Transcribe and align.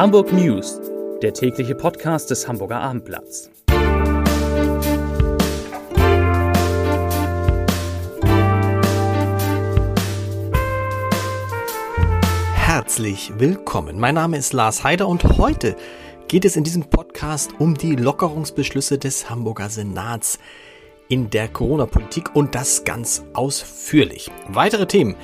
Hamburg 0.00 0.32
News, 0.32 0.80
der 1.20 1.34
tägliche 1.34 1.74
Podcast 1.74 2.30
des 2.30 2.48
Hamburger 2.48 2.80
Abendblatts. 2.80 3.50
Herzlich 12.54 13.30
willkommen. 13.36 14.00
Mein 14.00 14.14
Name 14.14 14.38
ist 14.38 14.54
Lars 14.54 14.84
Heider 14.84 15.06
und 15.06 15.36
heute 15.36 15.76
geht 16.28 16.46
es 16.46 16.56
in 16.56 16.64
diesem 16.64 16.84
Podcast 16.88 17.50
um 17.58 17.74
die 17.74 17.94
Lockerungsbeschlüsse 17.94 18.96
des 18.96 19.28
Hamburger 19.28 19.68
Senats 19.68 20.38
in 21.10 21.28
der 21.28 21.48
Corona-Politik 21.48 22.34
und 22.34 22.54
das 22.54 22.84
ganz 22.84 23.22
ausführlich. 23.34 24.30
Weitere 24.48 24.86
Themen. 24.86 25.16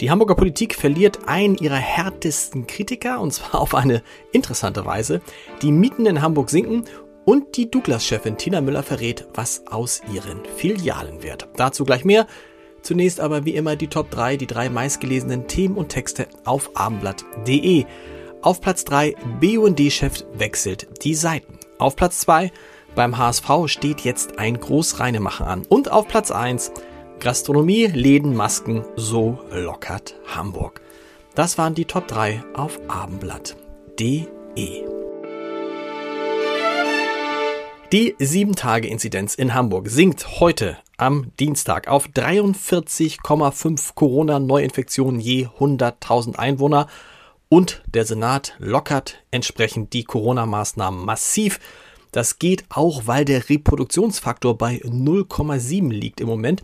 Die 0.00 0.10
Hamburger 0.10 0.34
Politik 0.34 0.74
verliert 0.74 1.28
einen 1.28 1.56
ihrer 1.56 1.76
härtesten 1.76 2.66
Kritiker 2.66 3.20
und 3.20 3.32
zwar 3.32 3.60
auf 3.60 3.74
eine 3.74 4.02
interessante 4.32 4.84
Weise. 4.84 5.20
Die 5.62 5.70
Mieten 5.70 6.06
in 6.06 6.20
Hamburg 6.20 6.50
sinken 6.50 6.84
und 7.24 7.56
die 7.56 7.70
Douglas-Chefin 7.70 8.36
Tina 8.36 8.60
Müller 8.60 8.82
verrät, 8.82 9.26
was 9.34 9.66
aus 9.68 10.02
ihren 10.12 10.44
Filialen 10.56 11.22
wird. 11.22 11.48
Dazu 11.56 11.84
gleich 11.84 12.04
mehr. 12.04 12.26
Zunächst 12.82 13.20
aber 13.20 13.46
wie 13.46 13.54
immer 13.54 13.76
die 13.76 13.88
Top 13.88 14.10
3, 14.10 14.36
die 14.36 14.46
drei 14.46 14.68
meistgelesenen 14.68 15.46
Themen 15.46 15.76
und 15.76 15.88
Texte 15.88 16.26
auf 16.44 16.70
abendblatt.de. 16.74 17.86
Auf 18.42 18.60
Platz 18.60 18.84
3 18.84 19.14
BUND-Chef 19.40 20.24
wechselt 20.34 20.88
die 21.02 21.14
Seiten. 21.14 21.58
Auf 21.78 21.96
Platz 21.96 22.18
2 22.20 22.52
beim 22.94 23.16
HSV 23.16 23.48
steht 23.66 24.02
jetzt 24.02 24.38
ein 24.38 24.60
Großreinemacher 24.60 25.46
an. 25.46 25.62
Und 25.68 25.90
auf 25.90 26.08
Platz 26.08 26.30
1 26.30 26.72
Gastronomie, 27.20 27.86
Läden, 27.86 28.34
Masken, 28.34 28.84
so 28.96 29.38
lockert 29.50 30.14
Hamburg. 30.26 30.80
Das 31.34 31.58
waren 31.58 31.74
die 31.74 31.84
Top 31.84 32.06
3 32.08 32.42
auf 32.54 32.78
abendblatt.de. 32.88 34.24
Die 37.92 38.14
7-Tage-Inzidenz 38.16 39.34
in 39.34 39.54
Hamburg 39.54 39.88
sinkt 39.88 40.40
heute 40.40 40.78
am 40.96 41.30
Dienstag 41.38 41.88
auf 41.88 42.08
43,5 42.08 43.94
Corona-Neuinfektionen 43.94 45.20
je 45.20 45.46
100.000 45.46 46.36
Einwohner 46.36 46.88
und 47.48 47.82
der 47.86 48.04
Senat 48.04 48.54
lockert 48.58 49.22
entsprechend 49.30 49.92
die 49.92 50.04
Corona-Maßnahmen 50.04 51.04
massiv. 51.04 51.60
Das 52.10 52.38
geht 52.38 52.64
auch, 52.68 53.06
weil 53.06 53.24
der 53.24 53.48
Reproduktionsfaktor 53.48 54.58
bei 54.58 54.76
0,7 54.84 55.90
liegt 55.90 56.20
im 56.20 56.28
Moment. 56.28 56.62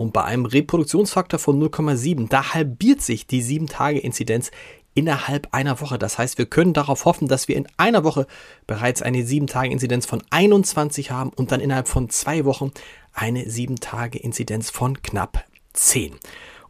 Und 0.00 0.14
bei 0.14 0.24
einem 0.24 0.46
Reproduktionsfaktor 0.46 1.38
von 1.38 1.62
0,7, 1.62 2.30
da 2.30 2.54
halbiert 2.54 3.02
sich 3.02 3.26
die 3.26 3.42
7-Tage-Inzidenz 3.42 4.50
innerhalb 4.94 5.48
einer 5.52 5.78
Woche. 5.82 5.98
Das 5.98 6.16
heißt, 6.16 6.38
wir 6.38 6.46
können 6.46 6.72
darauf 6.72 7.04
hoffen, 7.04 7.28
dass 7.28 7.48
wir 7.48 7.56
in 7.56 7.68
einer 7.76 8.02
Woche 8.02 8.26
bereits 8.66 9.02
eine 9.02 9.18
7-Tage-Inzidenz 9.18 10.06
von 10.06 10.22
21 10.30 11.10
haben 11.10 11.28
und 11.36 11.52
dann 11.52 11.60
innerhalb 11.60 11.86
von 11.86 12.08
zwei 12.08 12.46
Wochen 12.46 12.72
eine 13.12 13.42
7-Tage-Inzidenz 13.42 14.70
von 14.70 15.02
knapp 15.02 15.44
10. 15.74 16.14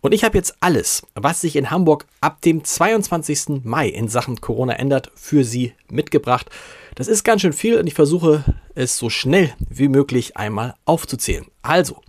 Und 0.00 0.12
ich 0.12 0.24
habe 0.24 0.36
jetzt 0.36 0.56
alles, 0.58 1.02
was 1.14 1.40
sich 1.40 1.54
in 1.54 1.70
Hamburg 1.70 2.06
ab 2.20 2.40
dem 2.40 2.64
22. 2.64 3.62
Mai 3.62 3.86
in 3.90 4.08
Sachen 4.08 4.40
Corona 4.40 4.72
ändert, 4.72 5.12
für 5.14 5.44
Sie 5.44 5.74
mitgebracht. 5.88 6.50
Das 6.96 7.06
ist 7.06 7.22
ganz 7.22 7.42
schön 7.42 7.52
viel 7.52 7.78
und 7.78 7.86
ich 7.86 7.94
versuche 7.94 8.44
es 8.74 8.96
so 8.96 9.08
schnell 9.08 9.52
wie 9.68 9.88
möglich 9.88 10.36
einmal 10.36 10.74
aufzuzählen. 10.84 11.46
Also, 11.62 12.00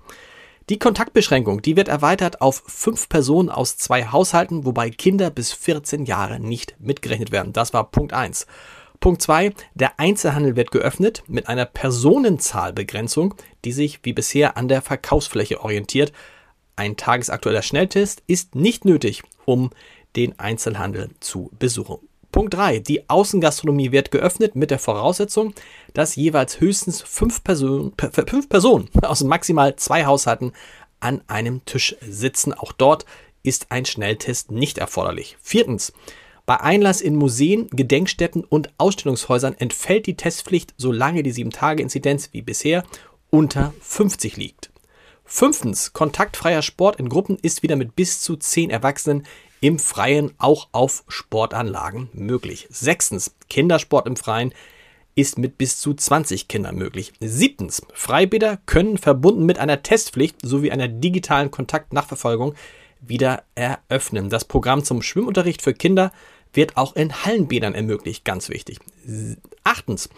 die 0.72 0.80
Kontaktbeschränkung, 0.80 1.62
die 1.62 1.76
wird 1.76 1.90
erweitert 1.90 2.40
auf 2.40 2.64
fünf 2.66 3.10
Personen 3.10 3.50
aus 3.50 3.76
zwei 3.76 4.06
Haushalten, 4.06 4.66
wobei 4.66 4.90
Kinder 4.90 5.30
bis 5.30 5.52
14 5.52 6.06
Jahre 6.06 6.40
nicht 6.40 6.76
mitgerechnet 6.80 7.34
werden. 7.34 7.52
Das 7.52 7.74
war 7.74 7.92
Punkt 7.92 8.14
1. 8.14 8.48
Punkt 9.02 9.22
2. 9.22 9.52
Der 9.74 10.00
Einzelhandel 10.00 10.56
wird 10.56 10.72
geöffnet 10.72 11.24
mit 11.28 11.50
einer 11.50 11.66
Personenzahlbegrenzung, 11.66 13.36
die 13.66 13.74
sich 13.74 14.00
wie 14.04 14.14
bisher 14.14 14.56
an 14.56 14.70
der 14.70 14.82
Verkaufsfläche 14.82 15.60
orientiert. 15.60 16.14
Ein 16.78 16.96
tagesaktueller 16.96 17.64
Schnelltest 17.64 18.24
ist 18.28 18.56
nicht 18.56 18.86
nötig, 18.86 19.24
um 19.44 19.72
den 20.16 20.40
Einzelhandel 20.40 21.10
zu 21.20 21.52
besuchen. 21.60 22.00
Punkt 22.42 22.56
3. 22.56 22.80
Die 22.80 23.08
Außengastronomie 23.08 23.92
wird 23.92 24.10
geöffnet 24.10 24.56
mit 24.56 24.72
der 24.72 24.80
Voraussetzung, 24.80 25.54
dass 25.94 26.16
jeweils 26.16 26.60
höchstens 26.60 27.04
fünf, 27.04 27.44
Person, 27.44 27.94
fünf 28.26 28.50
Personen 28.50 28.90
aus 29.04 29.24
maximal 29.24 29.76
zwei 29.76 30.08
Haushalten 30.08 30.52
an 31.00 31.22
einem 31.28 31.64
Tisch 31.66 31.96
sitzen. 32.02 32.54
Auch 32.54 32.72
dort 32.72 33.06
ist 33.44 33.68
ein 33.70 33.86
Schnelltest 33.86 34.50
nicht 34.50 34.80
erforderlich. 34.80 35.38
Viertens. 35.40 35.94
Bei 36.48 36.60
Einlass 36.60 37.02
in 37.02 37.16
Museen, 37.16 37.68
Gedenkstätten 37.70 38.44
und 38.44 38.74
Ausstellungshäusern 38.80 39.56
entfällt 39.60 40.08
die 40.08 40.18
Testpflicht, 40.18 40.74
solange 40.78 41.22
die 41.22 41.36
7-Tage-Inzidenz 41.36 42.30
wie 42.32 42.42
bisher 42.42 42.84
unter 43.30 43.72
50 43.82 44.38
liegt. 44.38 44.71
Fünftens. 45.34 45.94
Kontaktfreier 45.94 46.62
Sport 46.62 47.00
in 47.00 47.08
Gruppen 47.08 47.38
ist 47.42 47.64
wieder 47.64 47.78
mit 47.78 47.96
bis 47.96 48.20
zu 48.20 48.36
10 48.36 48.70
Erwachsenen 48.70 49.24
im 49.62 49.80
Freien 49.80 50.34
auch 50.38 50.68
auf 50.74 51.06
Sportanlagen 51.08 52.10
möglich. 52.12 52.68
Sechstens, 52.70 53.34
Kindersport 53.50 54.08
im 54.08 54.18
Freien 54.18 54.54
ist 55.16 55.38
mit 55.38 55.58
bis 55.58 55.80
zu 55.80 55.94
20 55.94 56.50
Kindern 56.50 56.76
möglich. 56.76 57.14
Siebtens, 57.22 57.82
Freibäder 57.94 58.60
können 58.66 58.98
verbunden 58.98 59.46
mit 59.46 59.58
einer 59.58 59.82
Testpflicht 59.82 60.36
sowie 60.44 60.70
einer 60.70 60.90
digitalen 60.90 61.50
Kontaktnachverfolgung 61.50 62.54
wieder 63.00 63.44
eröffnen. 63.56 64.30
Das 64.30 64.44
Programm 64.44 64.84
zum 64.84 65.02
Schwimmunterricht 65.02 65.62
für 65.62 65.74
Kinder 65.74 66.12
wird 66.52 66.76
auch 66.76 66.98
in 66.98 67.24
Hallenbädern 67.24 67.74
ermöglicht, 67.74 68.26
ganz 68.26 68.50
wichtig. 68.50 68.80
Achtens, 69.64 70.10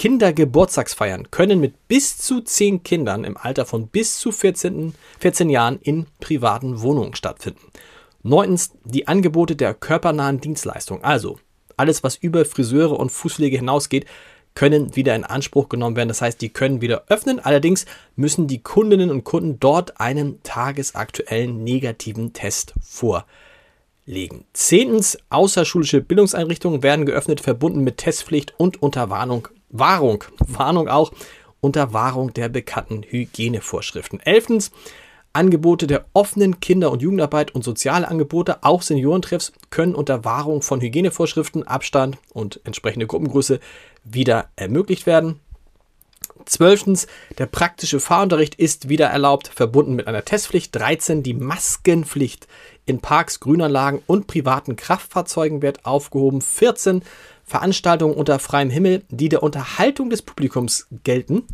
Kindergeburtstagsfeiern 0.00 1.30
können 1.30 1.60
mit 1.60 1.86
bis 1.86 2.16
zu 2.16 2.40
10 2.40 2.84
Kindern 2.84 3.22
im 3.22 3.36
Alter 3.36 3.66
von 3.66 3.88
bis 3.88 4.18
zu 4.18 4.32
14, 4.32 4.94
14 5.18 5.50
Jahren 5.50 5.78
in 5.78 6.06
privaten 6.20 6.80
Wohnungen 6.80 7.14
stattfinden. 7.14 7.60
Neuntens 8.22 8.70
die 8.84 9.08
Angebote 9.08 9.56
der 9.56 9.74
körpernahen 9.74 10.40
Dienstleistung. 10.40 11.04
Also 11.04 11.38
alles, 11.76 12.02
was 12.02 12.16
über 12.16 12.46
Friseure 12.46 12.98
und 12.98 13.12
Fußpflege 13.12 13.58
hinausgeht, 13.58 14.06
können 14.54 14.96
wieder 14.96 15.14
in 15.14 15.24
Anspruch 15.24 15.68
genommen 15.68 15.96
werden. 15.96 16.08
Das 16.08 16.22
heißt, 16.22 16.40
die 16.40 16.48
können 16.48 16.80
wieder 16.80 17.04
öffnen. 17.08 17.38
Allerdings 17.38 17.84
müssen 18.16 18.46
die 18.46 18.62
Kundinnen 18.62 19.10
und 19.10 19.24
Kunden 19.24 19.60
dort 19.60 20.00
einen 20.00 20.42
tagesaktuellen 20.42 21.62
negativen 21.62 22.32
Test 22.32 22.72
vorlegen. 22.80 24.46
Zehntens, 24.54 25.18
außerschulische 25.28 26.00
Bildungseinrichtungen 26.00 26.82
werden 26.82 27.04
geöffnet, 27.04 27.42
verbunden 27.42 27.80
mit 27.80 27.98
Testpflicht 27.98 28.54
und 28.56 28.82
unter 28.82 29.10
Warnung, 29.10 29.48
Wahrung, 29.70 30.24
Warnung 30.46 30.88
auch, 30.88 31.12
unter 31.60 31.92
Wahrung 31.92 32.32
der 32.32 32.48
bekannten 32.48 33.02
Hygienevorschriften. 33.02 34.20
Elftens, 34.20 34.70
Angebote 35.32 35.86
der 35.86 36.06
offenen 36.12 36.58
Kinder- 36.60 36.90
und 36.90 37.02
Jugendarbeit 37.02 37.54
und 37.54 37.62
soziale 37.62 38.08
Angebote, 38.08 38.64
auch 38.64 38.82
Seniorentreffs, 38.82 39.52
können 39.70 39.94
unter 39.94 40.24
Wahrung 40.24 40.60
von 40.62 40.80
Hygienevorschriften, 40.80 41.66
Abstand 41.66 42.18
und 42.32 42.60
entsprechende 42.64 43.06
Gruppengröße 43.06 43.60
wieder 44.02 44.48
ermöglicht 44.56 45.06
werden. 45.06 45.38
Zwölftens, 46.44 47.06
der 47.38 47.46
praktische 47.46 48.00
Fahrunterricht 48.00 48.54
ist 48.54 48.88
wieder 48.88 49.06
erlaubt, 49.06 49.48
verbunden 49.48 49.94
mit 49.94 50.06
einer 50.06 50.24
Testpflicht. 50.24 50.74
13, 50.74 51.22
die 51.22 51.34
Maskenpflicht 51.34 52.46
in 52.86 53.00
Parks, 53.00 53.40
Grünanlagen 53.40 54.02
und 54.06 54.26
privaten 54.26 54.76
Kraftfahrzeugen 54.76 55.62
wird 55.62 55.84
aufgehoben. 55.84 56.40
14, 56.40 57.02
Veranstaltungen 57.44 58.14
unter 58.14 58.38
freiem 58.38 58.70
Himmel, 58.70 59.02
die 59.08 59.28
der 59.28 59.42
Unterhaltung 59.42 60.10
des 60.10 60.22
Publikums 60.22 60.86
gelten, 61.04 61.46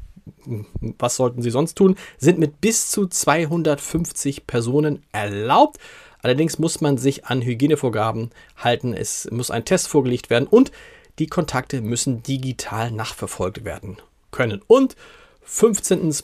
was 0.99 1.17
sollten 1.17 1.43
sie 1.43 1.51
sonst 1.51 1.75
tun, 1.75 1.97
sind 2.19 2.39
mit 2.39 2.61
bis 2.61 2.91
zu 2.91 3.07
250 3.07 4.47
Personen 4.47 5.03
erlaubt. 5.13 5.79
Allerdings 6.23 6.59
muss 6.59 6.81
man 6.81 6.99
sich 6.99 7.27
an 7.27 7.43
Hygienevorgaben 7.43 8.31
halten. 8.57 8.95
Es 8.95 9.29
muss 9.31 9.51
ein 9.51 9.65
Test 9.65 9.89
vorgelegt 9.89 10.31
werden 10.31 10.49
und 10.49 10.73
die 11.19 11.29
Kontakte 11.29 11.81
müssen 11.81 12.23
digital 12.23 12.91
nachverfolgt 12.91 13.65
werden 13.65 13.97
können. 14.37 14.63
Und 14.67 14.95
15. 15.43 16.15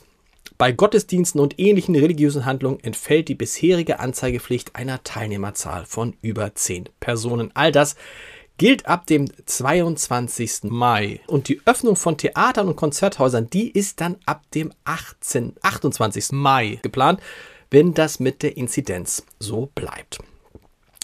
Bei 0.57 0.71
Gottesdiensten 0.71 1.41
und 1.41 1.59
ähnlichen 1.59 1.95
religiösen 1.95 2.45
Handlungen 2.45 2.79
entfällt 2.83 3.27
die 3.27 3.35
bisherige 3.35 3.99
Anzeigepflicht 3.99 4.75
einer 4.75 5.03
Teilnehmerzahl 5.03 5.85
von 5.85 6.15
über 6.21 6.53
10 6.53 6.89
Personen. 6.99 7.51
All 7.55 7.71
das 7.71 7.95
gilt 8.57 8.85
ab 8.85 9.07
dem 9.07 9.25
22. 9.45 10.65
Mai. 10.65 11.21
Und 11.25 11.47
die 11.47 11.59
Öffnung 11.65 11.95
von 11.95 12.17
Theatern 12.17 12.67
und 12.67 12.75
Konzerthäusern, 12.75 13.49
die 13.49 13.71
ist 13.71 13.99
dann 13.99 14.17
ab 14.25 14.43
dem 14.53 14.71
18, 14.85 15.55
28. 15.61 16.31
Mai 16.33 16.79
geplant, 16.83 17.19
wenn 17.71 17.95
das 17.95 18.19
mit 18.19 18.43
der 18.43 18.55
Inzidenz 18.55 19.25
so 19.39 19.69
bleibt. 19.73 20.19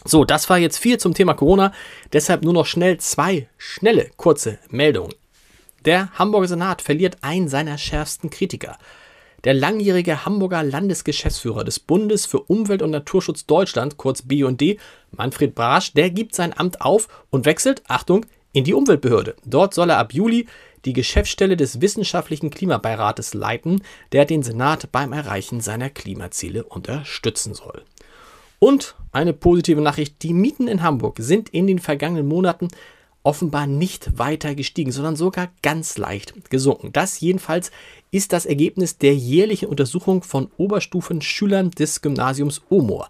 So, 0.06 0.24
das 0.24 0.50
war 0.50 0.58
jetzt 0.58 0.78
viel 0.78 0.98
zum 1.00 1.14
Thema 1.14 1.34
Corona. 1.34 1.74
Deshalb 2.14 2.44
nur 2.44 2.54
noch 2.54 2.66
schnell 2.66 3.00
zwei 3.00 3.50
schnelle, 3.58 4.12
kurze 4.16 4.60
Meldungen. 4.70 5.14
Der 5.86 6.12
Hamburger 6.18 6.48
Senat 6.48 6.81
verliert 6.81 7.18
einen 7.22 7.48
seiner 7.48 7.78
schärfsten 7.78 8.30
Kritiker. 8.30 8.78
Der 9.46 9.54
langjährige 9.54 10.26
Hamburger 10.26 10.64
Landesgeschäftsführer 10.64 11.64
des 11.64 11.80
Bundes 11.80 12.26
für 12.26 12.42
Umwelt 12.42 12.81
und 12.81 12.92
Naturschutz 12.92 13.46
Deutschland, 13.46 13.96
kurz 13.96 14.22
BUND, 14.22 14.78
Manfred 15.12 15.56
Brasch, 15.56 15.94
der 15.94 16.10
gibt 16.10 16.36
sein 16.36 16.58
Amt 16.58 16.81
auf 16.81 17.08
und 17.30 17.46
wechselt, 17.46 17.81
Achtung, 17.88 18.26
in 18.52 18.66
die 18.66 18.74
Umweltbehörde. 18.74 19.36
Dort 19.46 19.74
soll 19.74 19.92
er 19.92 20.00
ab 20.00 20.14
Juli 20.14 20.48
die 20.86 20.94
Geschäftsstelle 20.94 21.56
des 21.56 21.82
Wissenschaftlichen 21.82 22.50
Klimabeirates 22.50 23.34
leiten, 23.34 23.84
der 24.12 24.25
den 24.25 24.44
Senat 24.44 24.92
beim 24.92 25.14
Erreichen 25.14 25.62
seiner 25.62 25.90
Klimaziele 25.90 26.64
unterstützen 26.64 27.54
soll. 27.54 27.84
Und 28.60 28.96
eine 29.12 29.34
positive 29.34 29.82
Nachricht, 29.82 30.22
die 30.24 30.34
Mieten 30.34 30.68
in 30.68 30.84
Hamburg 30.84 31.18
sind 31.20 31.50
in 31.50 31.68
den 31.68 31.80
vergangenen 31.80 32.28
Monaten 32.28 32.68
offenbar 33.24 33.68
nicht 33.68 34.18
weiter 34.18 34.56
gestiegen, 34.56 34.92
sondern 34.92 35.16
sogar 35.16 35.50
ganz 35.62 35.98
leicht 35.98 36.50
gesunken. 36.50 36.92
Das 36.94 37.19
jedenfalls 37.19 37.71
ist 38.12 38.33
das 38.33 38.45
Ergebnis 38.45 38.98
der 38.98 39.16
jährlichen 39.16 39.68
Untersuchung 39.68 40.24
von 40.24 40.50
Oberstufenschülern 40.57 41.71
des 41.71 42.01
Gymnasiums 42.01 42.62
Omor. 42.69 43.10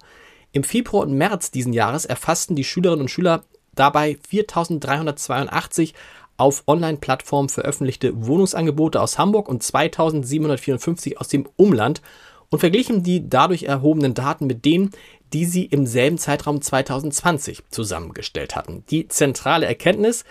Im 0.51 0.63
Februar 0.63 1.03
und 1.03 1.13
März 1.13 1.51
diesen 1.51 1.73
Jahres 1.73 2.05
erfassten 2.05 2.55
die 2.55 2.63
Schülerinnen 2.63 3.01
und 3.01 3.09
Schüler 3.09 3.43
dabei 3.75 4.17
4382 4.27 5.93
auf 6.37 6.63
Online-Plattformen 6.67 7.49
veröffentlichte 7.49 8.25
Wohnungsangebote 8.25 9.01
aus 9.01 9.19
Hamburg 9.19 9.47
und 9.47 9.61
2754 9.61 11.19
aus 11.19 11.27
dem 11.27 11.47
Umland 11.57 12.01
und 12.49 12.59
verglichen 12.59 13.03
die 13.03 13.29
dadurch 13.29 13.63
erhobenen 13.63 14.13
Daten 14.13 14.47
mit 14.47 14.65
denen, 14.65 14.91
die 15.33 15.45
sie 15.45 15.65
im 15.65 15.85
selben 15.85 16.17
Zeitraum 16.17 16.61
2020 16.61 17.63
zusammengestellt 17.69 18.55
hatten. 18.55 18.83
Die 18.89 19.07
zentrale 19.07 19.65
Erkenntnis, 19.65 20.25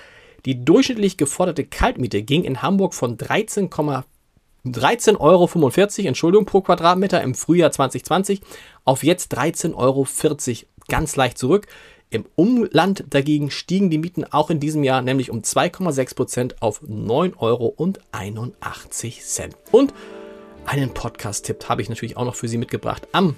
die 0.44 0.64
durchschnittlich 0.64 1.16
geforderte 1.16 1.64
Kaltmiete 1.64 2.22
ging 2.22 2.44
in 2.44 2.62
Hamburg 2.62 2.94
von 2.94 3.16
13, 3.16 3.70
13,45 3.70 5.18
Euro 5.20 5.48
Entschuldigung, 6.08 6.46
pro 6.46 6.60
Quadratmeter 6.60 7.22
im 7.22 7.34
Frühjahr 7.34 7.70
2020 7.70 8.40
auf 8.84 9.04
jetzt 9.04 9.36
13,40 9.36 9.74
Euro 9.76 10.06
ganz 10.88 11.16
leicht 11.16 11.38
zurück. 11.38 11.66
Im 12.10 12.24
Umland 12.36 13.04
dagegen 13.10 13.50
stiegen 13.50 13.90
die 13.90 13.98
Mieten 13.98 14.24
auch 14.24 14.48
in 14.50 14.60
diesem 14.60 14.82
Jahr 14.82 15.02
nämlich 15.02 15.30
um 15.30 15.40
2,6 15.40 16.16
Prozent 16.16 16.62
auf 16.62 16.82
9,81 16.82 17.36
Euro. 17.38 17.74
Und 19.70 19.94
einen 20.68 20.92
Podcast-Tipp 20.92 21.68
habe 21.68 21.82
ich 21.82 21.88
natürlich 21.88 22.16
auch 22.16 22.26
noch 22.26 22.34
für 22.34 22.46
Sie 22.46 22.58
mitgebracht. 22.58 23.08
Am 23.12 23.36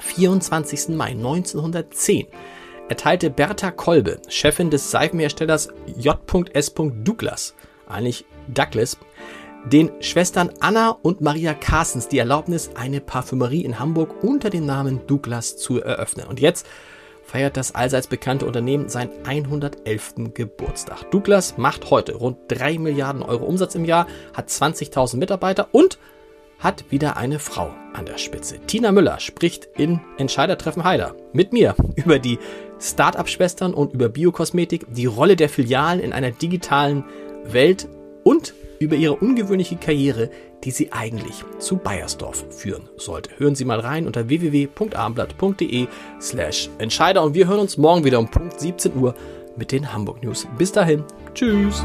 24. 0.00 0.90
Mai 0.90 1.10
1910 1.10 2.26
erteilte 2.88 3.30
Bertha 3.30 3.70
Kolbe, 3.70 4.20
Chefin 4.28 4.70
des 4.70 4.90
Seifenherstellers 4.90 5.68
J.S. 5.96 6.74
Douglas, 6.74 7.54
eigentlich 7.86 8.26
Douglas, 8.48 8.98
den 9.64 9.90
Schwestern 10.00 10.50
Anna 10.60 10.90
und 10.90 11.22
Maria 11.22 11.54
Carstens 11.54 12.08
die 12.08 12.18
Erlaubnis, 12.18 12.70
eine 12.74 13.00
Parfümerie 13.00 13.64
in 13.64 13.78
Hamburg 13.78 14.22
unter 14.22 14.50
dem 14.50 14.66
Namen 14.66 15.06
Douglas 15.06 15.56
zu 15.56 15.80
eröffnen. 15.80 16.26
Und 16.26 16.40
jetzt 16.40 16.66
feiert 17.24 17.56
das 17.56 17.74
allseits 17.74 18.06
bekannte 18.06 18.44
Unternehmen 18.44 18.90
seinen 18.90 19.12
111. 19.24 20.34
Geburtstag. 20.34 21.10
Douglas 21.10 21.56
macht 21.56 21.88
heute 21.88 22.16
rund 22.16 22.36
3 22.48 22.78
Milliarden 22.78 23.22
Euro 23.22 23.46
Umsatz 23.46 23.74
im 23.74 23.86
Jahr, 23.86 24.06
hat 24.34 24.50
20.000 24.50 25.16
Mitarbeiter 25.16 25.68
und 25.72 25.98
hat 26.64 26.90
wieder 26.90 27.16
eine 27.18 27.38
Frau 27.38 27.72
an 27.92 28.06
der 28.06 28.18
Spitze. 28.18 28.58
Tina 28.66 28.90
Müller 28.90 29.20
spricht 29.20 29.68
in 29.76 30.00
Entscheidertreffen 30.16 30.82
Heider 30.82 31.14
mit 31.32 31.52
mir 31.52 31.76
über 31.94 32.18
die 32.18 32.38
Start-up-Schwestern 32.80 33.74
und 33.74 33.92
über 33.92 34.08
Biokosmetik, 34.08 34.86
die 34.90 35.06
Rolle 35.06 35.36
der 35.36 35.50
Filialen 35.50 36.00
in 36.00 36.12
einer 36.12 36.30
digitalen 36.30 37.04
Welt 37.44 37.86
und 38.24 38.54
über 38.80 38.96
ihre 38.96 39.14
ungewöhnliche 39.14 39.76
Karriere, 39.76 40.30
die 40.64 40.70
sie 40.70 40.90
eigentlich 40.92 41.44
zu 41.58 41.76
Bayersdorf 41.76 42.44
führen 42.50 42.88
sollte. 42.96 43.30
Hören 43.38 43.54
Sie 43.54 43.64
mal 43.64 43.80
rein 43.80 44.06
unter 44.06 44.28
www.abendblatt.de 44.28 45.86
slash 46.20 46.70
Entscheider 46.78 47.22
und 47.22 47.34
wir 47.34 47.46
hören 47.46 47.60
uns 47.60 47.76
morgen 47.76 48.04
wieder 48.04 48.18
um 48.18 48.30
Punkt 48.30 48.58
17 48.58 48.96
Uhr 48.96 49.14
mit 49.56 49.70
den 49.70 49.92
Hamburg 49.92 50.24
News. 50.24 50.48
Bis 50.58 50.72
dahin, 50.72 51.04
tschüss! 51.34 51.84